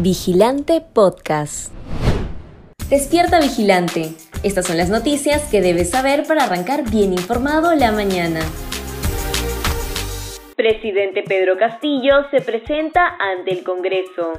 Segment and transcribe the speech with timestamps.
[0.00, 1.72] Vigilante Podcast.
[2.90, 4.10] Despierta Vigilante.
[4.42, 8.40] Estas son las noticias que debes saber para arrancar bien informado la mañana.
[10.56, 14.32] Presidente Pedro Castillo se presenta ante el Congreso.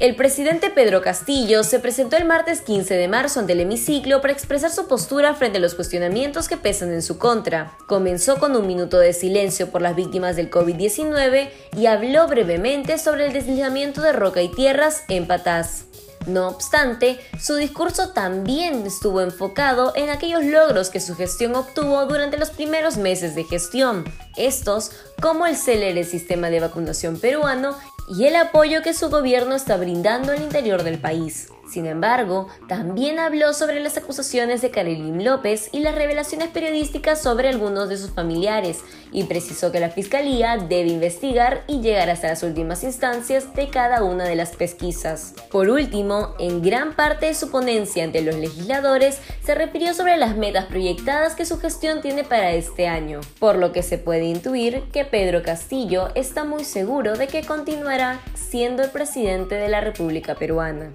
[0.00, 4.32] El presidente Pedro Castillo se presentó el martes 15 de marzo ante el hemiciclo para
[4.32, 7.76] expresar su postura frente a los cuestionamientos que pesan en su contra.
[7.86, 13.26] Comenzó con un minuto de silencio por las víctimas del COVID-19 y habló brevemente sobre
[13.26, 15.84] el deslizamiento de roca y tierras en Patás.
[16.26, 22.38] No obstante, su discurso también estuvo enfocado en aquellos logros que su gestión obtuvo durante
[22.38, 24.04] los primeros meses de gestión,
[24.36, 27.76] estos como el célere sistema de vacunación peruano
[28.08, 31.48] y el apoyo que su gobierno está brindando al interior del país.
[31.70, 37.48] Sin embargo, también habló sobre las acusaciones de Karelim López y las revelaciones periodísticas sobre
[37.48, 38.80] algunos de sus familiares,
[39.12, 44.02] y precisó que la Fiscalía debe investigar y llegar hasta las últimas instancias de cada
[44.02, 45.34] una de las pesquisas.
[45.50, 50.36] Por último, en gran parte de su ponencia ante los legisladores, se refirió sobre las
[50.36, 54.82] metas proyectadas que su gestión tiene para este año, por lo que se puede intuir
[54.92, 60.34] que Pedro Castillo está muy seguro de que continuará siendo el presidente de la República
[60.34, 60.92] Peruana.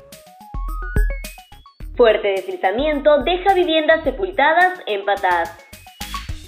[1.96, 5.66] Fuerte deslizamiento deja viviendas sepultadas en Patás.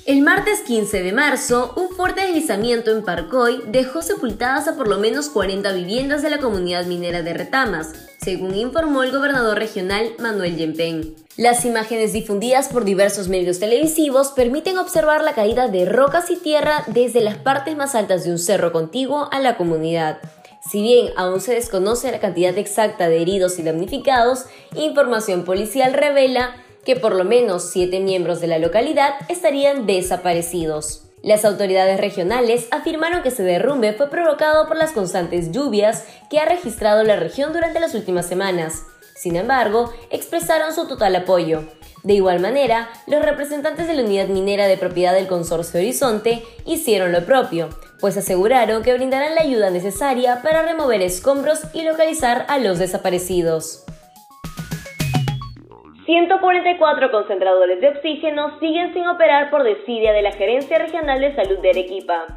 [0.07, 4.99] El martes 15 de marzo, un fuerte deslizamiento en Parcoy dejó sepultadas a por lo
[4.99, 10.57] menos 40 viviendas de la comunidad minera de Retamas, según informó el gobernador regional Manuel
[10.57, 11.15] Yempén.
[11.37, 16.83] Las imágenes difundidas por diversos medios televisivos permiten observar la caída de rocas y tierra
[16.87, 20.19] desde las partes más altas de un cerro contiguo a la comunidad.
[20.69, 24.45] Si bien aún se desconoce la cantidad exacta de heridos y damnificados,
[24.75, 31.06] información policial revela que por lo menos siete miembros de la localidad estarían desaparecidos.
[31.23, 36.45] Las autoridades regionales afirmaron que ese derrumbe fue provocado por las constantes lluvias que ha
[36.45, 38.83] registrado la región durante las últimas semanas.
[39.15, 41.63] Sin embargo, expresaron su total apoyo.
[42.03, 47.11] De igual manera, los representantes de la unidad minera de propiedad del Consorcio Horizonte hicieron
[47.11, 52.59] lo propio, pues aseguraron que brindarán la ayuda necesaria para remover escombros y localizar a
[52.59, 53.83] los desaparecidos.
[56.07, 61.59] 144 concentradores de oxígeno siguen sin operar por desidia de la Gerencia Regional de Salud
[61.59, 62.27] de Arequipa.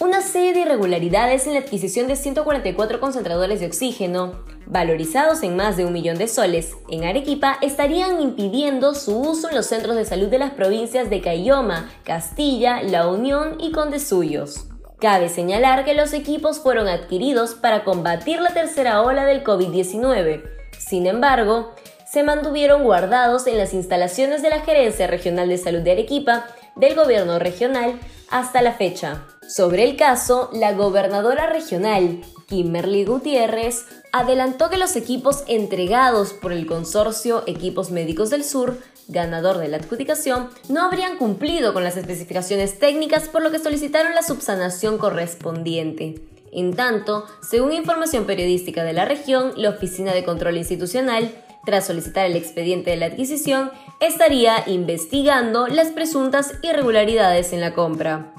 [0.00, 5.76] Una serie de irregularidades en la adquisición de 144 concentradores de oxígeno, valorizados en más
[5.76, 10.06] de un millón de soles, en Arequipa estarían impidiendo su uso en los centros de
[10.06, 14.70] salud de las provincias de Cayoma, Castilla, La Unión y Condesuyos.
[14.98, 20.44] Cabe señalar que los equipos fueron adquiridos para combatir la tercera ola del COVID-19.
[20.78, 21.74] Sin embargo,
[22.14, 26.94] se mantuvieron guardados en las instalaciones de la Gerencia Regional de Salud de Arequipa del
[26.94, 27.98] Gobierno Regional
[28.30, 29.24] hasta la fecha.
[29.48, 36.66] Sobre el caso, la gobernadora regional, Kimberly Gutiérrez, adelantó que los equipos entregados por el
[36.66, 42.78] consorcio Equipos Médicos del Sur, ganador de la adjudicación, no habrían cumplido con las especificaciones
[42.78, 46.22] técnicas por lo que solicitaron la subsanación correspondiente.
[46.52, 52.26] En tanto, según información periodística de la región, la Oficina de Control Institucional tras solicitar
[52.26, 53.70] el expediente de la adquisición,
[54.00, 58.32] estaría investigando las presuntas irregularidades en la compra.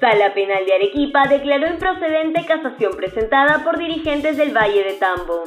[0.00, 5.42] Sala Penal de Arequipa declaró improcedente casación presentada por dirigentes del Valle de Tambo.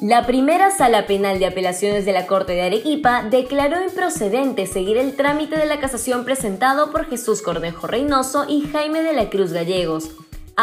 [0.00, 5.14] La primera sala penal de apelaciones de la Corte de Arequipa declaró improcedente seguir el
[5.14, 10.10] trámite de la casación presentado por Jesús Cornejo Reynoso y Jaime de la Cruz Gallegos,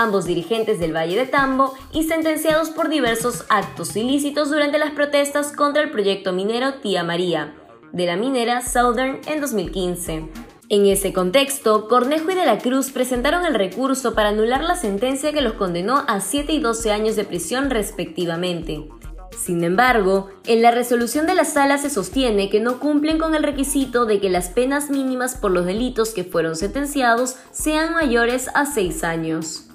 [0.01, 5.51] ambos dirigentes del Valle de Tambo y sentenciados por diversos actos ilícitos durante las protestas
[5.51, 7.55] contra el proyecto minero Tía María,
[7.91, 10.29] de la minera Southern en 2015.
[10.69, 15.33] En ese contexto, Cornejo y de la Cruz presentaron el recurso para anular la sentencia
[15.33, 18.87] que los condenó a 7 y 12 años de prisión respectivamente.
[19.35, 23.43] Sin embargo, en la resolución de la sala se sostiene que no cumplen con el
[23.43, 28.65] requisito de que las penas mínimas por los delitos que fueron sentenciados sean mayores a
[28.65, 29.66] 6 años.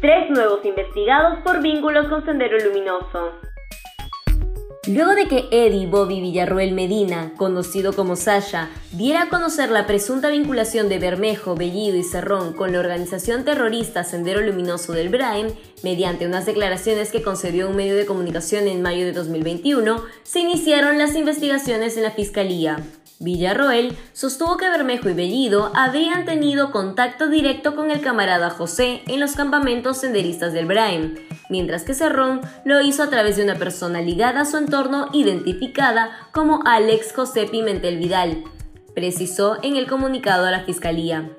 [0.00, 3.32] Tres nuevos investigados por vínculos con Sendero Luminoso.
[4.86, 10.28] Luego de que Eddie Bobby Villarroel Medina, conocido como Sasha, diera a conocer la presunta
[10.28, 15.48] vinculación de Bermejo, Bellido y Cerrón con la organización terrorista Sendero Luminoso del Brain,
[15.82, 20.98] mediante unas declaraciones que concedió un medio de comunicación en mayo de 2021, se iniciaron
[20.98, 22.76] las investigaciones en la Fiscalía.
[23.18, 29.20] Villarroel sostuvo que Bermejo y Bellido habían tenido contacto directo con el camarada José en
[29.20, 31.14] los campamentos senderistas del Braem,
[31.48, 36.10] mientras que Cerrón lo hizo a través de una persona ligada a su entorno identificada
[36.32, 38.44] como Alex José Pimentel Vidal,
[38.94, 41.30] precisó en el comunicado a la Fiscalía.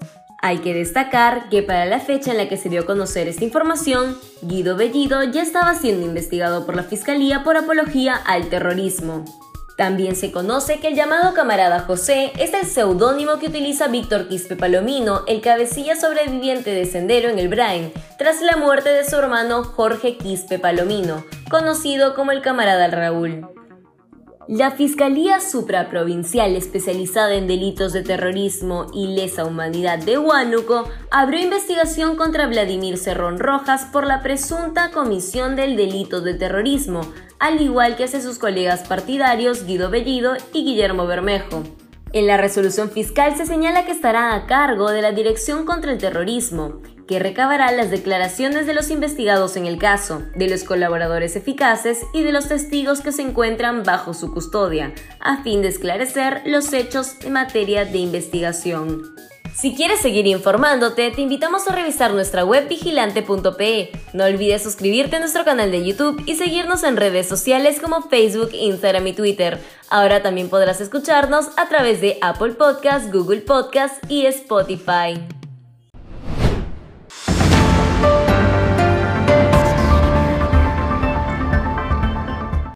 [0.41, 3.43] Hay que destacar que para la fecha en la que se dio a conocer esta
[3.43, 9.25] información, Guido Bellido ya estaba siendo investigado por la Fiscalía por apología al terrorismo.
[9.77, 14.55] También se conoce que el llamado camarada José es el seudónimo que utiliza Víctor Quispe
[14.55, 19.63] Palomino, el cabecilla sobreviviente de Sendero en el Brain, tras la muerte de su hermano
[19.63, 23.56] Jorge Quispe Palomino, conocido como el camarada Raúl.
[24.47, 32.15] La Fiscalía Supraprovincial especializada en delitos de terrorismo y lesa humanidad de Huánuco abrió investigación
[32.15, 37.01] contra Vladimir Cerrón Rojas por la presunta comisión del delito de terrorismo,
[37.39, 41.63] al igual que hace sus colegas partidarios Guido Bellido y Guillermo Bermejo.
[42.13, 45.97] En la resolución fiscal se señala que estará a cargo de la Dirección contra el
[45.97, 51.99] Terrorismo que recabará las declaraciones de los investigados en el caso, de los colaboradores eficaces
[52.13, 56.73] y de los testigos que se encuentran bajo su custodia, a fin de esclarecer los
[56.73, 59.15] hechos en materia de investigación.
[59.57, 63.89] Si quieres seguir informándote, te invitamos a revisar nuestra web vigilante.pe.
[64.13, 68.51] No olvides suscribirte a nuestro canal de YouTube y seguirnos en redes sociales como Facebook,
[68.53, 69.59] Instagram y Twitter.
[69.89, 75.36] Ahora también podrás escucharnos a través de Apple Podcasts, Google Podcasts y Spotify.